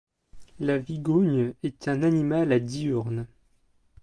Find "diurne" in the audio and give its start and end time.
2.65-3.27